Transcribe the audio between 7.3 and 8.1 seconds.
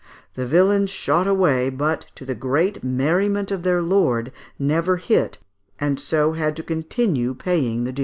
paying the dues."